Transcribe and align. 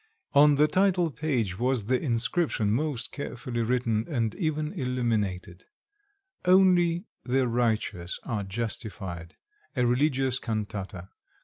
On 0.33 0.55
the 0.55 0.65
title 0.67 1.11
page 1.11 1.59
was 1.59 1.85
the 1.85 2.01
inscription, 2.01 2.71
most 2.71 3.11
carefully 3.11 3.61
written 3.61 4.07
and 4.09 4.33
even 4.33 4.73
illuminated, 4.73 5.65
"Only 6.43 7.05
the 7.23 7.47
righteous 7.47 8.19
are 8.23 8.43
justified. 8.43 9.35
A 9.75 9.85
religious 9.85 10.39
cantata. 10.39 11.09